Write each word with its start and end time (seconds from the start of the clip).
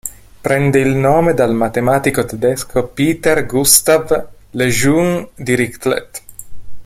Prende 0.41 0.79
il 0.79 0.95
nome 0.95 1.35
dal 1.35 1.53
matematico 1.53 2.25
tedesco 2.25 2.87
Peter 2.87 3.45
Gustav 3.45 4.29
Lejeune 4.49 5.29
Dirichlet. 5.35 6.23